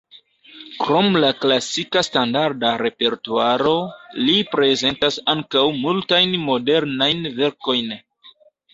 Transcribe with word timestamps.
Krom 0.83 1.17
la 1.23 1.29
klasika 1.43 2.03
standarda 2.07 2.73
repertuaro, 2.83 3.75
li 4.25 4.35
prezentas 4.57 5.23
ankaŭ 5.37 5.67
multajn 5.87 6.37
modernajn 6.51 7.27
verkojn. 7.41 7.99